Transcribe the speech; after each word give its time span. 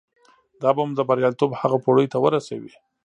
دا 0.61 0.69
به 0.75 0.81
مو 0.87 0.93
د 0.97 1.01
برياليتوب 1.09 1.51
هغو 1.59 1.77
پوړيو 1.83 2.11
ته 2.13 2.17
ورسوي. 2.25 2.73